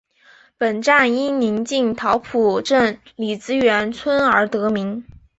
[0.57, 5.05] 本站因临近桃浦镇李子园村而得名。